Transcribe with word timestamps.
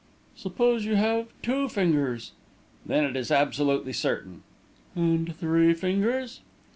"Suppose 0.35 0.83
you 0.83 0.95
have 0.95 1.27
two 1.43 1.69
fingers?" 1.69 2.31
"Then 2.83 3.03
it 3.03 3.15
is 3.15 3.29
absolutely 3.29 3.93
certain." 3.93 4.41
"And 4.95 5.35
three 5.37 5.75
fingers?" 5.75 6.41